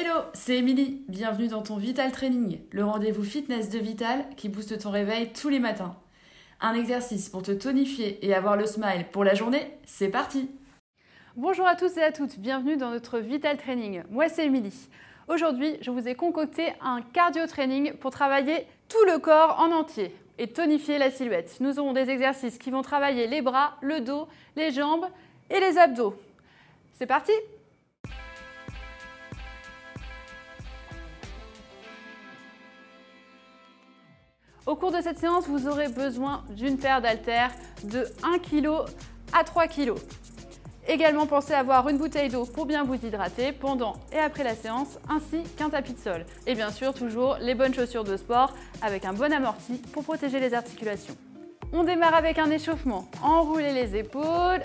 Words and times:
Hello, 0.00 0.20
c'est 0.32 0.58
Émilie. 0.58 1.02
Bienvenue 1.08 1.48
dans 1.48 1.62
ton 1.62 1.76
Vital 1.76 2.12
Training, 2.12 2.60
le 2.70 2.84
rendez-vous 2.84 3.24
fitness 3.24 3.68
de 3.68 3.80
Vital 3.80 4.24
qui 4.36 4.48
booste 4.48 4.78
ton 4.78 4.92
réveil 4.92 5.32
tous 5.32 5.48
les 5.48 5.58
matins. 5.58 5.96
Un 6.60 6.74
exercice 6.74 7.28
pour 7.28 7.42
te 7.42 7.50
tonifier 7.50 8.24
et 8.24 8.32
avoir 8.32 8.56
le 8.56 8.64
smile 8.64 9.06
pour 9.10 9.24
la 9.24 9.34
journée, 9.34 9.76
c'est 9.86 10.08
parti 10.08 10.48
Bonjour 11.34 11.66
à 11.66 11.74
tous 11.74 11.96
et 11.96 12.02
à 12.04 12.12
toutes, 12.12 12.38
bienvenue 12.38 12.76
dans 12.76 12.90
notre 12.90 13.18
Vital 13.18 13.56
Training. 13.56 14.04
Moi 14.08 14.28
c'est 14.28 14.46
Émilie. 14.46 14.88
Aujourd'hui, 15.26 15.76
je 15.80 15.90
vous 15.90 16.06
ai 16.06 16.14
concocté 16.14 16.74
un 16.80 17.02
cardio 17.02 17.44
training 17.48 17.94
pour 17.94 18.12
travailler 18.12 18.66
tout 18.88 19.04
le 19.12 19.18
corps 19.18 19.58
en 19.58 19.72
entier 19.72 20.14
et 20.38 20.46
tonifier 20.46 20.98
la 20.98 21.10
silhouette. 21.10 21.56
Nous 21.58 21.80
aurons 21.80 21.92
des 21.92 22.08
exercices 22.08 22.58
qui 22.58 22.70
vont 22.70 22.82
travailler 22.82 23.26
les 23.26 23.42
bras, 23.42 23.76
le 23.80 24.00
dos, 24.00 24.28
les 24.54 24.70
jambes 24.70 25.06
et 25.50 25.58
les 25.58 25.76
abdos. 25.76 26.14
C'est 26.92 27.06
parti? 27.06 27.32
Au 34.68 34.76
cours 34.76 34.92
de 34.92 35.00
cette 35.00 35.16
séance, 35.16 35.48
vous 35.48 35.66
aurez 35.66 35.88
besoin 35.88 36.44
d'une 36.50 36.76
paire 36.76 37.00
d'haltères 37.00 37.52
de 37.84 38.04
1 38.22 38.38
kg 38.38 38.84
à 39.32 39.42
3 39.42 39.66
kg. 39.66 39.94
Également, 40.86 41.26
pensez 41.26 41.54
à 41.54 41.60
avoir 41.60 41.88
une 41.88 41.96
bouteille 41.96 42.28
d'eau 42.28 42.44
pour 42.44 42.66
bien 42.66 42.84
vous 42.84 42.96
hydrater 42.96 43.52
pendant 43.52 43.94
et 44.12 44.18
après 44.18 44.44
la 44.44 44.54
séance, 44.54 44.98
ainsi 45.08 45.42
qu'un 45.56 45.70
tapis 45.70 45.94
de 45.94 45.98
sol. 45.98 46.26
Et 46.46 46.54
bien 46.54 46.70
sûr, 46.70 46.92
toujours 46.92 47.38
les 47.40 47.54
bonnes 47.54 47.72
chaussures 47.72 48.04
de 48.04 48.18
sport 48.18 48.52
avec 48.82 49.06
un 49.06 49.14
bon 49.14 49.32
amorti 49.32 49.80
pour 49.90 50.04
protéger 50.04 50.38
les 50.38 50.52
articulations. 50.52 51.16
On 51.72 51.82
démarre 51.82 52.14
avec 52.14 52.38
un 52.38 52.50
échauffement. 52.50 53.08
Enroulez 53.22 53.72
les 53.72 53.96
épaules. 53.96 54.62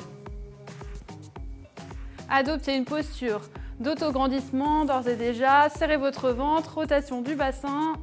Adoptez 2.29 2.75
une 2.75 2.83
posture 2.83 3.39
d'autograndissement 3.79 4.83
d'ores 4.83 5.07
et 5.07 5.15
déjà. 5.15 5.69
Serrez 5.69 5.95
votre 5.95 6.31
ventre, 6.31 6.73
rotation 6.75 7.21
du 7.21 7.35
bassin. 7.35 7.93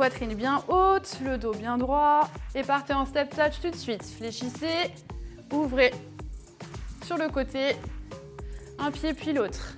Poitrine 0.00 0.32
bien 0.32 0.64
haute, 0.68 1.18
le 1.22 1.36
dos 1.36 1.52
bien 1.52 1.76
droit. 1.76 2.26
Et 2.54 2.62
partez 2.62 2.94
en 2.94 3.04
step 3.04 3.36
touch 3.36 3.60
tout 3.60 3.68
de 3.68 3.76
suite. 3.76 4.02
Fléchissez, 4.02 4.94
ouvrez 5.52 5.92
sur 7.04 7.18
le 7.18 7.28
côté, 7.28 7.76
un 8.78 8.90
pied 8.92 9.12
puis 9.12 9.34
l'autre. 9.34 9.76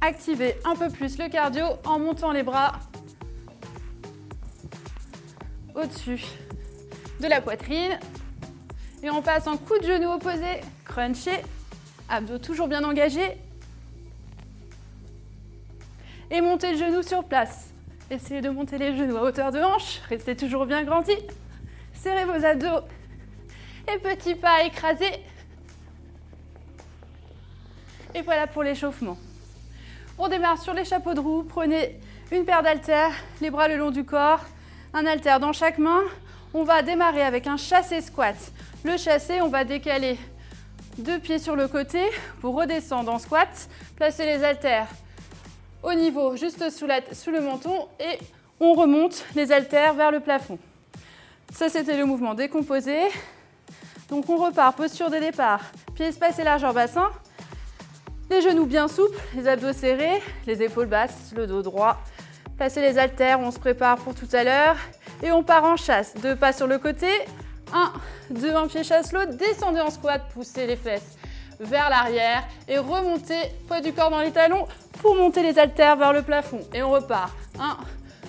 Activez 0.00 0.54
un 0.64 0.76
peu 0.76 0.88
plus 0.88 1.18
le 1.18 1.28
cardio 1.28 1.64
en 1.84 1.98
montant 1.98 2.30
les 2.30 2.44
bras 2.44 2.78
au-dessus 5.74 6.24
de 7.18 7.26
la 7.26 7.40
poitrine. 7.40 7.98
Et 9.02 9.10
on 9.10 9.20
passe 9.20 9.48
en 9.48 9.56
coup 9.56 9.76
de 9.80 9.84
genou 9.84 10.12
opposé, 10.12 10.60
crunché, 10.84 11.42
abdos 12.08 12.38
toujours 12.38 12.68
bien 12.68 12.84
engagés. 12.84 13.36
Et 16.30 16.40
montez 16.40 16.70
le 16.70 16.78
genou 16.78 17.02
sur 17.02 17.24
place. 17.24 17.73
Essayez 18.10 18.42
de 18.42 18.50
monter 18.50 18.76
les 18.76 18.94
genoux 18.94 19.16
à 19.16 19.22
hauteur 19.22 19.50
de 19.50 19.60
hanche. 19.60 20.00
Restez 20.10 20.36
toujours 20.36 20.66
bien 20.66 20.84
grandi. 20.84 21.14
Serrez 21.94 22.26
vos 22.26 22.44
abdos. 22.44 22.84
Et 23.92 23.98
petit 23.98 24.34
pas 24.34 24.62
écrasé. 24.64 25.06
Et 28.14 28.20
voilà 28.20 28.46
pour 28.46 28.62
l'échauffement. 28.62 29.16
On 30.18 30.28
démarre 30.28 30.58
sur 30.58 30.74
les 30.74 30.84
chapeaux 30.84 31.14
de 31.14 31.20
roue. 31.20 31.44
Prenez 31.44 31.98
une 32.30 32.44
paire 32.44 32.62
d'haltères, 32.62 33.12
les 33.40 33.50
bras 33.50 33.68
le 33.68 33.76
long 33.76 33.90
du 33.90 34.04
corps, 34.04 34.40
un 34.92 35.06
haltère 35.06 35.40
dans 35.40 35.52
chaque 35.52 35.78
main. 35.78 36.02
On 36.52 36.62
va 36.62 36.82
démarrer 36.82 37.22
avec 37.22 37.46
un 37.46 37.56
chassé 37.56 38.02
squat. 38.02 38.36
Le 38.84 38.98
chassé, 38.98 39.40
on 39.40 39.48
va 39.48 39.64
décaler 39.64 40.18
deux 40.98 41.18
pieds 41.18 41.38
sur 41.38 41.56
le 41.56 41.68
côté 41.68 42.02
pour 42.42 42.54
redescendre 42.54 43.10
en 43.10 43.18
squat. 43.18 43.68
Placez 43.96 44.26
les 44.26 44.44
haltères 44.44 44.88
au 45.84 45.94
niveau 45.94 46.36
juste 46.36 46.70
sous, 46.70 46.86
le 46.86 47.40
menton 47.40 47.88
et 48.00 48.18
on 48.58 48.72
remonte 48.72 49.24
les 49.34 49.52
haltères 49.52 49.94
vers 49.94 50.10
le 50.10 50.20
plafond. 50.20 50.58
Ça, 51.52 51.68
c'était 51.68 51.96
le 51.96 52.06
mouvement 52.06 52.34
décomposé. 52.34 52.98
Donc, 54.08 54.28
on 54.28 54.36
repart, 54.36 54.76
posture 54.76 55.10
de 55.10 55.18
départ, 55.18 55.60
pieds 55.94 56.06
espacés, 56.06 56.42
largeur 56.42 56.72
bassin. 56.72 57.10
Les 58.30 58.40
genoux 58.40 58.66
bien 58.66 58.88
souples, 58.88 59.18
les 59.34 59.46
abdos 59.46 59.74
serrés, 59.74 60.22
les 60.46 60.62
épaules 60.62 60.86
basses, 60.86 61.32
le 61.36 61.46
dos 61.46 61.62
droit. 61.62 61.98
Placez 62.56 62.80
les 62.80 62.98
haltères, 62.98 63.40
on 63.40 63.50
se 63.50 63.58
prépare 63.58 63.98
pour 63.98 64.14
tout 64.14 64.28
à 64.32 64.44
l'heure. 64.44 64.76
Et 65.22 65.30
on 65.30 65.42
part 65.42 65.64
en 65.64 65.76
chasse. 65.76 66.14
Deux 66.14 66.34
pas 66.34 66.52
sur 66.52 66.66
le 66.66 66.78
côté. 66.78 67.08
Un, 67.72 67.92
deux, 68.30 68.54
un 68.54 68.66
pied 68.66 68.82
chasse 68.82 69.12
l'autre. 69.12 69.36
Descendez 69.36 69.80
en 69.80 69.90
squat, 69.90 70.22
poussez 70.32 70.66
les 70.66 70.76
fesses 70.76 71.16
vers 71.60 71.90
l'arrière 71.90 72.44
et 72.68 72.78
remontez 72.78 73.50
poids 73.66 73.80
du 73.80 73.92
corps 73.92 74.10
dans 74.10 74.20
les 74.20 74.32
talons 74.32 74.66
pour 75.00 75.14
monter 75.14 75.42
les 75.42 75.58
haltères 75.58 75.96
vers 75.96 76.12
le 76.12 76.22
plafond. 76.22 76.60
Et 76.72 76.82
on 76.82 76.90
repart. 76.90 77.32
Un, 77.58 77.76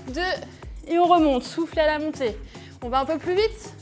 deux, 0.10 0.22
et 0.88 1.00
on 1.00 1.06
remonte. 1.06 1.44
Soufflez 1.44 1.82
à 1.82 1.88
la 1.88 2.00
montée. 2.00 2.38
On 2.84 2.90
va 2.90 3.00
un 3.00 3.06
peu 3.06 3.18
plus 3.18 3.36
vite. 3.36 3.74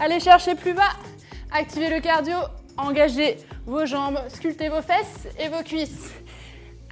Allez 0.00 0.20
chercher 0.20 0.54
plus 0.54 0.74
bas. 0.74 0.92
Activez 1.52 1.88
le 1.88 2.00
cardio. 2.00 2.36
Engagez 2.76 3.38
vos 3.66 3.86
jambes. 3.86 4.18
Sculptez 4.28 4.68
vos 4.68 4.82
fesses 4.82 5.28
et 5.38 5.48
vos 5.48 5.62
cuisses. 5.62 6.12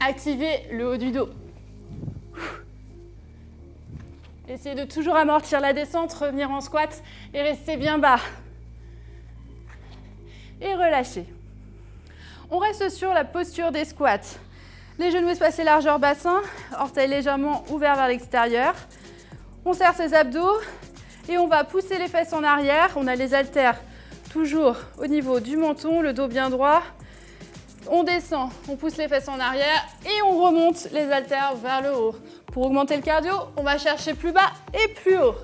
Activez 0.00 0.68
le 0.72 0.88
haut 0.88 0.96
du 0.96 1.10
dos. 1.12 1.28
Essayez 4.46 4.74
de 4.74 4.84
toujours 4.84 5.16
amortir 5.16 5.60
la 5.60 5.72
descente, 5.72 6.12
revenir 6.12 6.50
en 6.50 6.60
squat 6.60 7.02
et 7.32 7.40
rester 7.40 7.78
bien 7.78 7.98
bas. 7.98 8.20
Et 10.60 10.74
relâchez. 10.74 11.26
On 12.50 12.58
reste 12.58 12.90
sur 12.90 13.12
la 13.12 13.24
posture 13.24 13.72
des 13.72 13.84
squats. 13.84 14.38
Les 14.98 15.10
genoux 15.10 15.28
espacés 15.28 15.64
largeur 15.64 15.98
bassin, 15.98 16.40
orteils 16.78 17.08
légèrement 17.08 17.64
ouverts 17.70 17.96
vers 17.96 18.08
l'extérieur. 18.08 18.74
On 19.64 19.72
serre 19.72 19.94
ses 19.94 20.14
abdos 20.14 20.60
et 21.28 21.36
on 21.38 21.48
va 21.48 21.64
pousser 21.64 21.98
les 21.98 22.06
fesses 22.06 22.32
en 22.32 22.44
arrière. 22.44 22.90
On 22.96 23.06
a 23.06 23.16
les 23.16 23.34
haltères 23.34 23.80
toujours 24.32 24.76
au 24.98 25.06
niveau 25.06 25.40
du 25.40 25.56
menton, 25.56 26.00
le 26.00 26.12
dos 26.12 26.28
bien 26.28 26.50
droit. 26.50 26.82
On 27.88 28.02
descend, 28.02 28.50
on 28.68 28.76
pousse 28.76 28.96
les 28.96 29.08
fesses 29.08 29.28
en 29.28 29.40
arrière 29.40 29.84
et 30.04 30.22
on 30.22 30.42
remonte 30.42 30.88
les 30.92 31.10
haltères 31.10 31.54
vers 31.56 31.82
le 31.82 31.92
haut. 31.92 32.14
Pour 32.52 32.66
augmenter 32.66 32.96
le 32.96 33.02
cardio, 33.02 33.32
on 33.56 33.62
va 33.62 33.78
chercher 33.78 34.14
plus 34.14 34.32
bas 34.32 34.52
et 34.72 34.88
plus 34.94 35.18
haut. 35.18 35.34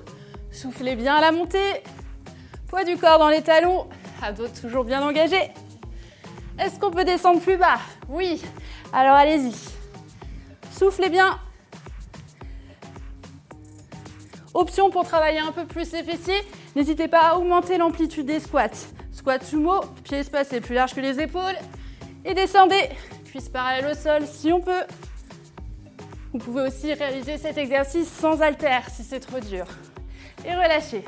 Soufflez 0.51 0.95
bien 0.95 1.15
à 1.15 1.21
la 1.21 1.31
montée. 1.31 1.83
Poids 2.67 2.83
du 2.83 2.95
corps 2.95 3.19
dans 3.19 3.29
les 3.29 3.41
talons, 3.41 3.87
abdos 4.23 4.47
toujours 4.61 4.83
bien 4.83 5.01
engagés. 5.01 5.51
Est-ce 6.59 6.79
qu'on 6.79 6.91
peut 6.91 7.03
descendre 7.03 7.39
plus 7.41 7.57
bas? 7.57 7.79
Oui. 8.09 8.41
Alors 8.93 9.15
allez-y. 9.15 9.53
Soufflez 10.71 11.09
bien. 11.09 11.39
Option 14.53 14.89
pour 14.89 15.05
travailler 15.05 15.39
un 15.39 15.51
peu 15.51 15.65
plus 15.65 15.91
les 15.93 16.03
fessiers, 16.03 16.41
n'hésitez 16.75 17.07
pas 17.07 17.29
à 17.29 17.35
augmenter 17.35 17.77
l'amplitude 17.77 18.25
des 18.25 18.41
squats. 18.41 18.89
Squat 19.13 19.43
sumo, 19.43 19.79
pieds 20.03 20.19
espacés 20.19 20.59
plus 20.59 20.75
larges 20.75 20.93
que 20.93 20.99
les 20.99 21.21
épaules. 21.21 21.55
Et 22.25 22.33
descendez, 22.33 22.89
cuisse 23.25 23.47
parallèle 23.47 23.91
au 23.91 23.95
sol 23.95 24.23
si 24.27 24.51
on 24.51 24.59
peut. 24.59 24.83
Vous 26.33 26.39
pouvez 26.39 26.63
aussi 26.63 26.93
réaliser 26.93 27.37
cet 27.37 27.57
exercice 27.57 28.11
sans 28.11 28.41
haltère 28.41 28.89
si 28.89 29.03
c'est 29.03 29.19
trop 29.19 29.39
dur. 29.39 29.65
Et 30.45 30.53
relâchez. 30.53 31.05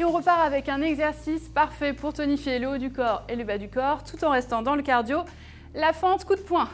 Et 0.00 0.04
on 0.04 0.12
repart 0.12 0.40
avec 0.40 0.70
un 0.70 0.80
exercice 0.80 1.50
parfait 1.50 1.92
pour 1.92 2.14
tonifier 2.14 2.58
le 2.58 2.68
haut 2.68 2.78
du 2.78 2.90
corps 2.90 3.22
et 3.28 3.36
le 3.36 3.44
bas 3.44 3.58
du 3.58 3.68
corps 3.68 4.02
tout 4.02 4.24
en 4.24 4.30
restant 4.30 4.62
dans 4.62 4.74
le 4.74 4.80
cardio. 4.80 5.18
La 5.74 5.92
fente 5.92 6.24
coup 6.24 6.36
de 6.36 6.40
poing. 6.40 6.70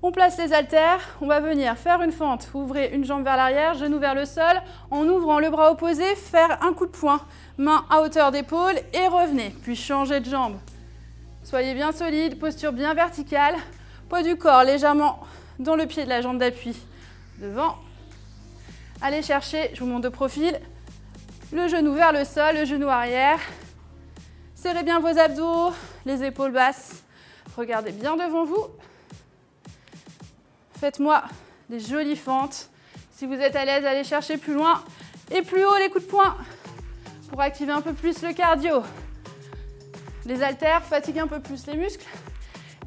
On 0.00 0.10
place 0.10 0.38
les 0.38 0.54
haltères, 0.54 1.18
on 1.20 1.26
va 1.26 1.40
venir 1.40 1.76
faire 1.76 2.00
une 2.00 2.10
fente, 2.10 2.48
ouvrez 2.54 2.88
une 2.94 3.04
jambe 3.04 3.22
vers 3.22 3.36
l'arrière, 3.36 3.74
genou 3.74 3.98
vers 3.98 4.14
le 4.14 4.24
sol, 4.24 4.62
en 4.90 5.06
ouvrant 5.06 5.40
le 5.40 5.50
bras 5.50 5.72
opposé, 5.72 6.14
faire 6.16 6.64
un 6.64 6.72
coup 6.72 6.86
de 6.86 6.90
poing, 6.90 7.20
main 7.58 7.84
à 7.90 8.00
hauteur 8.00 8.30
d'épaule 8.30 8.76
et 8.94 9.06
revenez, 9.06 9.54
puis 9.62 9.76
changez 9.76 10.20
de 10.20 10.30
jambe. 10.30 10.56
Soyez 11.44 11.74
bien 11.74 11.92
solide, 11.92 12.38
posture 12.38 12.72
bien 12.72 12.94
verticale, 12.94 13.56
poids 14.08 14.22
du 14.22 14.36
corps 14.36 14.64
légèrement 14.64 15.20
dans 15.58 15.76
le 15.76 15.84
pied 15.84 16.04
de 16.04 16.08
la 16.08 16.22
jambe 16.22 16.38
d'appui 16.38 16.74
devant. 17.42 17.76
Allez 19.02 19.20
chercher, 19.20 19.70
je 19.74 19.80
vous 19.80 19.86
montre 19.86 20.04
de 20.04 20.08
profil, 20.08 20.58
le 21.52 21.68
genou 21.68 21.94
vers 21.94 22.12
le 22.12 22.24
sol, 22.24 22.54
le 22.54 22.64
genou 22.64 22.88
arrière. 22.88 23.40
Serrez 24.54 24.82
bien 24.82 25.00
vos 25.00 25.18
abdos, 25.18 25.72
les 26.06 26.22
épaules 26.22 26.52
basses. 26.52 27.02
Regardez 27.56 27.92
bien 27.92 28.16
devant 28.16 28.44
vous. 28.44 28.66
Faites-moi 30.78 31.24
des 31.68 31.80
jolies 31.80 32.16
fentes. 32.16 32.70
Si 33.10 33.26
vous 33.26 33.34
êtes 33.34 33.56
à 33.56 33.64
l'aise, 33.64 33.84
allez 33.84 34.04
chercher 34.04 34.36
plus 34.36 34.54
loin 34.54 34.82
et 35.30 35.42
plus 35.42 35.64
haut 35.64 35.76
les 35.76 35.90
coups 35.90 36.04
de 36.04 36.10
poing 36.10 36.36
pour 37.28 37.40
activer 37.40 37.72
un 37.72 37.80
peu 37.80 37.92
plus 37.92 38.22
le 38.22 38.32
cardio. 38.32 38.82
Les 40.26 40.42
haltères 40.42 40.82
fatiguent 40.82 41.20
un 41.20 41.26
peu 41.26 41.40
plus 41.40 41.66
les 41.66 41.76
muscles 41.76 42.06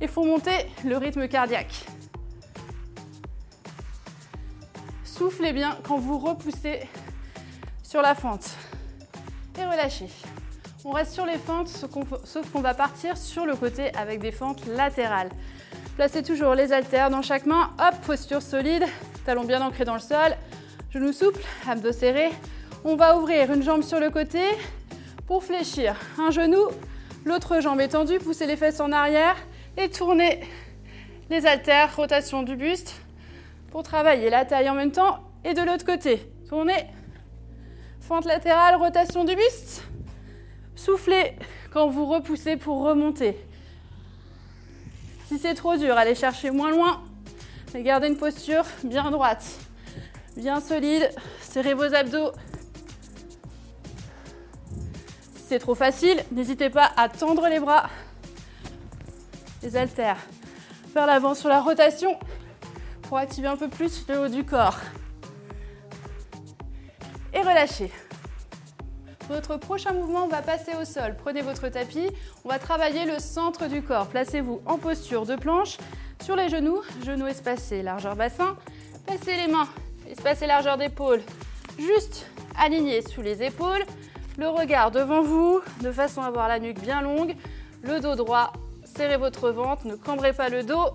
et 0.02 0.08
font 0.08 0.26
monter 0.26 0.72
le 0.86 0.98
rythme 0.98 1.28
cardiaque. 1.28 1.86
Soufflez 5.04 5.54
bien 5.54 5.78
quand 5.84 5.98
vous 5.98 6.18
repoussez 6.18 6.88
la 8.02 8.16
fente. 8.16 8.50
Et 9.58 9.66
relâchez. 9.66 10.10
On 10.86 10.92
reste 10.92 11.14
sur 11.14 11.26
les 11.26 11.38
fentes, 11.38 11.70
sauf 11.70 12.50
qu'on 12.52 12.62
va 12.62 12.74
partir 12.74 13.18
sur 13.18 13.46
le 13.46 13.56
côté 13.56 13.94
avec 13.96 14.20
des 14.20 14.32
fentes 14.32 14.66
latérales. 14.66 15.30
Placez 15.96 16.24
toujours 16.24 16.56
les 16.56 16.74
haltères 16.74 17.10
dans 17.10 17.22
chaque 17.22 17.46
main. 17.46 17.70
Hop, 17.80 17.96
posture 18.06 18.42
solide, 18.42 18.84
talons 19.26 19.46
bien 19.46 19.62
ancrés 19.62 19.86
dans 19.86 19.94
le 19.94 20.00
sol, 20.00 20.36
genoux 20.90 21.14
souples, 21.14 21.42
abdos 21.70 21.94
serrés. 21.94 22.32
On 22.84 22.96
va 22.96 23.18
ouvrir 23.18 23.52
une 23.54 23.64
jambe 23.64 23.84
sur 23.84 24.00
le 24.00 24.10
côté 24.10 24.42
pour 25.28 25.44
fléchir 25.44 25.96
un 26.20 26.32
genou, 26.32 26.68
l'autre 27.24 27.62
jambe 27.62 27.80
étendue, 27.80 28.20
poussez 28.20 28.46
les 28.46 28.58
fesses 28.58 28.82
en 28.82 28.92
arrière 28.92 29.36
et 29.78 29.90
tournez 29.90 30.42
les 31.30 31.46
haltères, 31.46 31.96
rotation 31.96 32.44
du 32.44 32.56
buste 32.58 32.96
pour 33.72 33.84
travailler 33.84 34.30
la 34.30 34.44
taille 34.44 34.70
en 34.70 34.76
même 34.76 34.92
temps 34.92 35.20
et 35.46 35.54
de 35.54 35.62
l'autre 35.62 35.86
côté. 35.86 36.30
Tournez, 36.50 36.86
fente 38.04 38.26
latérale, 38.26 38.76
rotation 38.76 39.24
du 39.24 39.36
buste. 39.36 39.84
Soufflez 40.76 41.36
quand 41.72 41.88
vous 41.88 42.06
repoussez 42.06 42.58
pour 42.58 42.84
remonter. 42.84 43.38
Si 45.28 45.40
c'est 45.40 45.54
trop 45.54 45.78
dur, 45.78 45.98
allez 45.98 46.14
chercher 46.14 46.52
moins 46.52 46.70
loin. 46.70 47.02
Mais 47.74 47.82
gardez 47.82 48.08
une 48.08 48.18
posture 48.18 48.66
bien 48.84 49.10
droite, 49.10 49.46
bien 50.36 50.60
solide. 50.60 51.10
Serrez 51.42 51.74
vos 51.74 51.96
abdos. 51.96 52.34
Si 55.36 55.44
c'est 55.48 55.60
trop 55.60 55.76
facile, 55.76 56.24
n'hésitez 56.32 56.70
pas 56.70 56.92
à 56.98 57.08
tendre 57.08 57.48
les 57.48 57.60
bras. 57.60 57.90
Les 59.64 59.78
haltères 59.78 60.20
vers 60.94 61.08
l'avant 61.08 61.34
sur 61.34 61.48
la 61.48 61.62
rotation 61.62 62.20
pour 63.04 63.18
activer 63.18 63.48
un 63.48 63.58
peu 63.58 63.70
plus 63.70 64.06
le 64.10 64.20
haut 64.20 64.28
du 64.28 64.44
corps. 64.44 64.78
Relâchez. 67.44 67.92
Votre 69.28 69.58
prochain 69.58 69.92
mouvement 69.92 70.28
va 70.28 70.42
passer 70.42 70.72
au 70.82 70.86
sol. 70.86 71.16
Prenez 71.22 71.42
votre 71.42 71.68
tapis. 71.68 72.10
On 72.46 72.50
va 72.50 72.58
travailler 72.58 73.04
le 73.04 73.20
centre 73.20 73.68
du 73.68 73.82
corps. 73.82 74.08
Placez-vous 74.08 74.62
en 74.66 74.78
posture 74.78 75.26
de 75.26 75.36
planche 75.36 75.78
sur 76.22 76.38
les 76.38 76.48
genoux, 76.48 76.82
genoux 77.06 77.28
espacés, 77.28 77.82
largeur 77.84 78.16
bassin. 78.16 78.56
Placez 79.06 79.36
les 79.36 79.52
mains, 79.52 79.68
espacées 80.10 80.48
largeur 80.48 80.78
d'épaule, 80.78 81.22
juste 81.78 82.28
alignés 82.58 83.02
sous 83.02 83.22
les 83.22 83.44
épaules. 83.44 83.84
Le 84.38 84.48
regard 84.48 84.92
devant 84.92 85.22
vous, 85.22 85.62
de 85.82 85.92
façon 85.92 86.22
à 86.22 86.28
avoir 86.28 86.48
la 86.48 86.60
nuque 86.60 86.80
bien 86.80 87.02
longue. 87.02 87.36
Le 87.82 88.00
dos 88.00 88.16
droit, 88.16 88.54
serrez 88.86 89.18
votre 89.18 89.50
ventre, 89.50 89.86
ne 89.86 89.96
cambrez 89.96 90.32
pas 90.32 90.48
le 90.48 90.64
dos. 90.64 90.86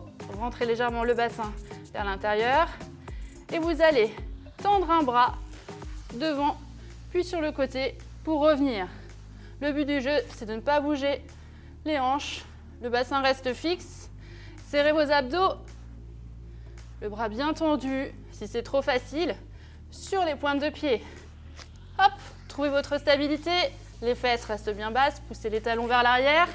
Rentrez 0.40 0.64
légèrement 0.64 1.04
le 1.04 1.12
bassin 1.12 1.52
vers 1.92 2.06
l'intérieur. 2.06 2.68
Et 3.52 3.58
vous 3.58 3.82
allez 3.82 4.10
tendre 4.62 4.90
un 4.90 5.02
bras 5.02 5.34
devant, 6.14 6.56
puis 7.10 7.24
sur 7.24 7.40
le 7.40 7.52
côté 7.52 7.96
pour 8.24 8.40
revenir. 8.40 8.88
Le 9.60 9.72
but 9.72 9.84
du 9.84 10.00
jeu, 10.00 10.16
c'est 10.36 10.46
de 10.46 10.54
ne 10.54 10.60
pas 10.60 10.80
bouger 10.80 11.22
les 11.84 11.98
hanches. 11.98 12.44
Le 12.82 12.90
bassin 12.90 13.20
reste 13.22 13.52
fixe. 13.54 14.08
Serrez 14.68 14.92
vos 14.92 15.10
abdos. 15.10 15.56
Le 17.00 17.08
bras 17.08 17.28
bien 17.28 17.52
tendu. 17.54 18.12
Si 18.32 18.46
c'est 18.46 18.62
trop 18.62 18.82
facile, 18.82 19.34
sur 19.90 20.24
les 20.24 20.36
pointes 20.36 20.60
de 20.60 20.68
pied. 20.68 21.02
Hop, 21.98 22.12
trouvez 22.46 22.68
votre 22.68 22.98
stabilité. 22.98 23.50
Les 24.00 24.14
fesses 24.14 24.44
restent 24.44 24.74
bien 24.74 24.92
basses. 24.92 25.20
Poussez 25.26 25.50
les 25.50 25.60
talons 25.60 25.86
vers 25.86 26.04
l'arrière. 26.04 26.48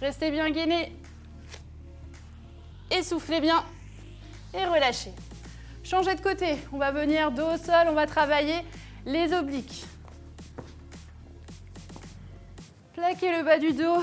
Restez 0.00 0.30
bien 0.30 0.50
gainés. 0.50 0.92
Essoufflez 2.90 3.40
bien. 3.40 3.62
Et 4.54 4.64
relâchez. 4.64 5.12
Changez 5.88 6.14
de 6.14 6.20
côté. 6.20 6.56
On 6.72 6.78
va 6.78 6.90
venir 6.90 7.30
dos 7.30 7.54
au 7.54 7.56
sol. 7.56 7.86
On 7.88 7.94
va 7.94 8.06
travailler 8.06 8.62
les 9.06 9.32
obliques. 9.32 9.86
Plaquez 12.94 13.36
le 13.36 13.42
bas 13.42 13.58
du 13.58 13.72
dos 13.72 14.02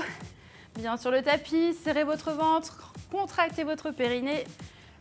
bien 0.76 0.96
sur 0.96 1.10
le 1.10 1.22
tapis, 1.22 1.74
serrez 1.74 2.04
votre 2.04 2.32
ventre, 2.32 2.92
contractez 3.10 3.64
votre 3.64 3.90
périnée, 3.90 4.44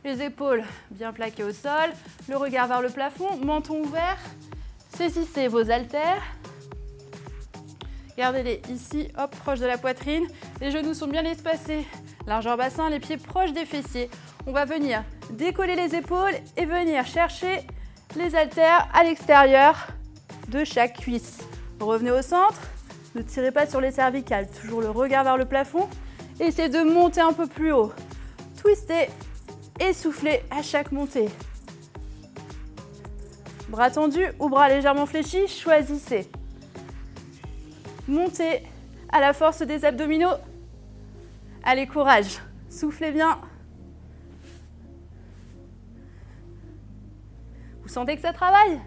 les 0.04 0.22
épaules 0.22 0.64
bien 0.92 1.12
plaquées 1.12 1.44
au 1.44 1.52
sol, 1.52 1.92
le 2.30 2.38
regard 2.38 2.68
vers 2.68 2.82
le 2.82 2.90
plafond, 2.90 3.36
menton 3.38 3.81
ouvert, 3.81 4.18
saisissez 4.96 5.48
vos 5.48 5.70
haltères. 5.70 6.24
Gardez-les 8.18 8.62
ici, 8.70 9.10
hop, 9.18 9.36
proche 9.44 9.60
de 9.60 9.66
la 9.66 9.78
poitrine. 9.78 10.26
Les 10.62 10.72
genoux 10.72 10.94
sont 10.94 11.08
bien 11.08 11.26
espacés. 11.26 11.86
Largeur 12.26 12.56
bassin, 12.56 12.90
les 12.90 13.02
pieds 13.02 13.18
proches 13.18 13.52
des 13.52 13.66
fessiers. 13.66 14.10
On 14.47 14.51
va 14.51 14.65
venir 14.65 15.03
décoller 15.31 15.75
les 15.75 15.95
épaules 15.95 16.36
et 16.56 16.65
venir 16.65 17.06
chercher 17.06 17.62
les 18.15 18.36
haltères 18.36 18.88
à 18.94 19.03
l'extérieur 19.03 19.88
de 20.50 20.63
chaque 20.63 21.00
cuisse. 21.00 21.39
Revenez 21.80 22.12
au 22.12 22.21
centre, 22.21 22.62
ne 23.15 23.24
tirez 23.24 23.51
pas 23.51 23.65
sur 23.65 23.81
les 23.81 23.92
cervicales, 23.92 24.47
toujours 24.50 24.81
le 24.81 24.92
regard 24.92 25.24
vers 25.24 25.38
le 25.38 25.45
plafond. 25.45 25.89
Essayez 26.39 26.69
de 26.69 26.83
monter 26.83 27.21
un 27.21 27.33
peu 27.33 27.47
plus 27.47 27.71
haut. 27.71 27.92
Twistez 28.62 29.09
et 29.80 29.94
soufflez 29.94 30.44
à 30.51 30.62
chaque 30.62 30.92
montée. 30.92 31.30
Bras 33.69 33.89
tendus 33.89 34.27
ou 34.39 34.47
bras 34.47 34.69
légèrement 34.69 35.07
fléchis, 35.07 35.47
choisissez. 35.47 36.30
Montez 38.07 38.62
à 39.12 39.19
la 39.19 39.33
force 39.33 39.63
des 39.63 39.86
abdominaux. 39.86 40.36
Allez, 41.63 41.88
courage. 41.88 42.38
Soufflez 42.69 43.12
bien. 43.12 43.39
Sentez 47.95 48.18
que 48.18 48.21
ça 48.21 48.33
travaille 48.33 48.81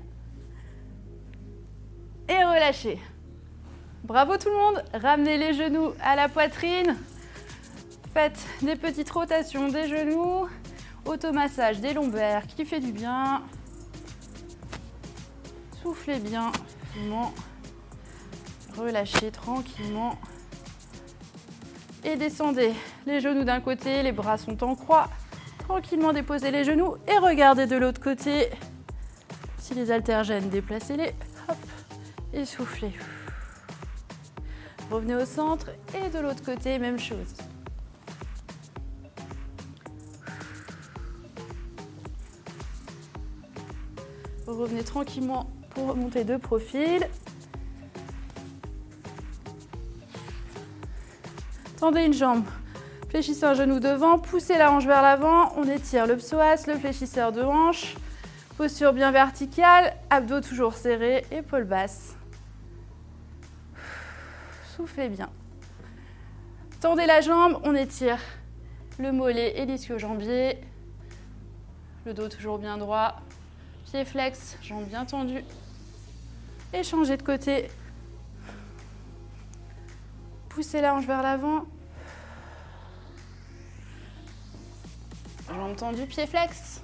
Et 2.29 2.45
relâchez. 2.45 3.01
Bravo 4.05 4.37
tout 4.37 4.51
le 4.51 4.55
monde. 4.55 4.85
Ramenez 4.93 5.39
les 5.39 5.55
genoux 5.55 5.93
à 6.03 6.15
la 6.15 6.29
poitrine. 6.29 6.95
Faites 8.13 8.39
des 8.61 8.77
petites 8.77 9.09
rotations 9.09 9.69
des 9.69 9.89
genoux. 9.89 10.47
Automassage 11.07 11.81
des 11.81 11.95
lombaires 11.95 12.47
qui 12.47 12.67
fait 12.67 12.81
du 12.81 12.93
bien. 12.93 13.43
Soufflez 15.83 16.19
bien. 16.19 16.53
Relâchez 18.77 19.31
tranquillement. 19.31 20.19
Et 22.05 22.17
descendez 22.17 22.75
les 23.07 23.21
genoux 23.21 23.45
d'un 23.45 23.61
côté, 23.61 24.03
les 24.03 24.13
bras 24.13 24.37
sont 24.37 24.63
en 24.63 24.75
croix. 24.75 25.09
Tranquillement 25.61 26.13
déposez 26.13 26.51
les 26.51 26.65
genoux 26.65 26.97
et 27.07 27.17
regardez 27.17 27.67
de 27.67 27.77
l'autre 27.77 28.03
côté. 28.03 28.51
Les 29.75 29.91
haltères 29.91 30.25
gênent, 30.25 30.49
déplacez-les. 30.49 31.15
Hop. 31.49 31.57
Et 32.33 32.45
soufflez. 32.45 32.93
Revenez 34.91 35.15
au 35.15 35.25
centre 35.25 35.69
et 35.95 36.09
de 36.09 36.19
l'autre 36.19 36.43
côté, 36.43 36.79
même 36.79 36.99
chose. 36.99 37.35
Revenez 44.47 44.83
tranquillement 44.83 45.49
pour 45.71 45.89
remonter 45.89 46.25
de 46.25 46.37
profil. 46.39 47.07
Tendez 51.79 52.03
une 52.03 52.15
jambe, 52.15 52.45
fléchissez 53.11 53.45
un 53.45 53.55
genou 53.55 53.79
devant, 53.79 54.19
poussez 54.19 54.59
la 54.59 54.73
hanche 54.73 54.87
vers 54.87 55.03
l'avant, 55.03 55.53
on 55.57 55.65
étire 55.69 56.07
le 56.07 56.17
psoas, 56.17 56.67
le 56.67 56.75
fléchisseur 56.75 57.31
de 57.31 57.43
hanche, 57.43 57.95
posture 58.59 58.93
bien 58.93 59.13
verticale, 59.13 59.95
abdos 60.11 60.41
toujours 60.41 60.75
serrés, 60.75 61.25
épaules 61.31 61.63
basses. 61.63 62.17
Soufflez 64.75 65.09
bien. 65.09 65.31
Tendez 66.81 67.07
la 67.07 67.21
jambe, 67.21 67.61
on 67.63 67.77
étire 67.77 68.19
le 68.99 69.13
mollet 69.13 69.57
et 69.61 69.65
l'ischio-jambier. 69.65 70.59
Le 72.05 72.13
dos 72.13 72.29
toujours 72.29 72.59
bien 72.59 72.79
droit. 72.79 73.21
Pied 73.85 74.05
flex, 74.05 74.59
jambes 74.61 74.89
bien 74.89 75.05
tendues. 75.05 75.45
Et 76.73 76.83
changez 76.83 77.17
de 77.17 77.23
côté. 77.23 77.69
Poussez 80.49 80.81
la 80.81 80.97
hanche 80.97 81.07
vers 81.07 81.23
l'avant. 81.23 81.63
Jambes 85.47 85.77
tendues, 85.77 86.07
pied 86.07 86.27
flex. 86.27 86.83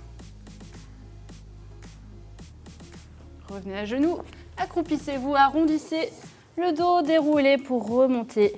Revenez 3.49 3.79
à 3.79 3.85
genoux. 3.85 4.19
Accroupissez-vous, 4.57 5.35
arrondissez 5.35 6.11
le 6.57 6.73
dos 6.73 7.03
déroulé 7.03 7.59
pour 7.59 7.89
remonter 7.89 8.57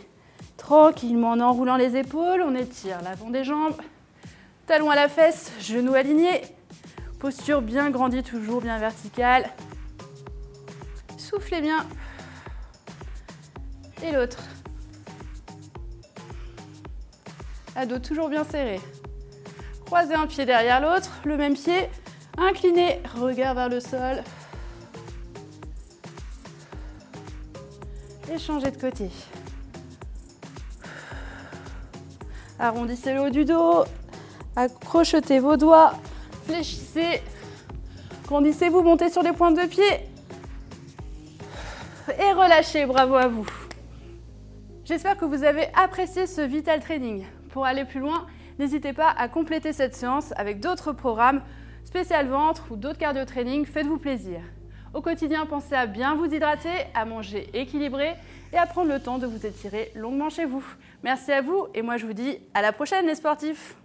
tranquillement 0.57 1.31
en 1.31 1.41
enroulant 1.41 1.77
les 1.77 1.97
épaules. 1.97 2.43
On 2.43 2.55
étire 2.55 3.03
l'avant 3.03 3.31
des 3.31 3.45
jambes. 3.45 3.77
Talons 4.67 4.91
à 4.91 4.95
la 4.95 5.09
fesse, 5.09 5.53
genoux 5.61 5.95
alignés. 5.95 6.43
Posture 7.19 7.63
bien 7.63 7.91
grandie, 7.91 8.23
toujours 8.23 8.61
bien 8.61 8.79
verticale. 8.79 9.51
Soufflez 11.17 11.61
bien. 11.61 11.87
Et 14.03 14.13
l'autre. 14.13 14.39
Ado 17.75 17.99
toujours 17.99 18.29
bien 18.29 18.45
serré. 18.45 18.81
Croisez 19.87 20.15
un 20.15 20.27
pied 20.27 20.45
derrière 20.45 20.81
l'autre, 20.81 21.11
le 21.25 21.37
même 21.37 21.55
pied. 21.55 21.89
Incliné, 22.39 23.01
regard 23.15 23.55
vers 23.55 23.69
le 23.69 23.81
sol. 23.81 24.23
Changez 28.39 28.71
de 28.71 28.77
côté. 28.77 29.11
Arrondissez 32.59 33.15
le 33.15 33.21
haut 33.21 33.31
du 33.31 33.45
dos. 33.45 33.85
Accrochetez 34.55 35.39
vos 35.39 35.57
doigts. 35.57 35.95
Fléchissez. 36.47 37.23
Grandissez-vous, 38.27 38.83
montez 38.83 39.11
sur 39.11 39.23
les 39.23 39.33
pointes 39.33 39.57
de 39.57 39.67
pied. 39.67 39.83
Et 42.09 42.33
relâchez, 42.33 42.87
bravo 42.87 43.15
à 43.15 43.29
vous. 43.29 43.47
J'espère 44.85 45.17
que 45.17 45.25
vous 45.25 45.43
avez 45.43 45.69
apprécié 45.75 46.27
ce 46.27 46.41
Vital 46.41 46.81
Training. 46.81 47.25
Pour 47.51 47.67
aller 47.67 47.85
plus 47.85 48.01
loin, 48.01 48.27
n'hésitez 48.59 48.93
pas 48.93 49.11
à 49.11 49.29
compléter 49.29 49.73
cette 49.73 49.95
séance 49.95 50.33
avec 50.37 50.61
d'autres 50.61 50.93
programmes, 50.93 51.43
spécial 51.85 52.29
ventre 52.29 52.67
ou 52.71 52.77
d'autres 52.77 52.99
cardio 52.99 53.25
training. 53.25 53.65
Faites-vous 53.67 53.99
plaisir. 53.99 54.41
Au 54.95 55.03
quotidien, 55.03 55.47
pensez 55.47 55.75
à 55.75 55.87
bien 55.87 56.15
vous 56.15 56.27
hydrater, 56.27 56.87
à 56.95 57.05
manger 57.05 57.49
équilibré 57.53 58.15
et 58.53 58.57
à 58.57 58.67
prendre 58.67 58.91
le 58.91 59.01
temps 59.01 59.19
de 59.19 59.27
vous 59.27 59.47
étirer 59.47 59.93
longuement 59.95 60.31
chez 60.31 60.45
vous. 60.45 60.65
Merci 61.03 61.33
à 61.33 61.43
vous 61.43 61.67
et 61.75 61.83
moi 61.83 61.97
je 61.97 62.07
vous 62.07 62.13
dis 62.15 62.39
à 62.55 62.63
la 62.63 62.73
prochaine 62.73 63.07
les 63.07 63.15
sportifs 63.15 63.77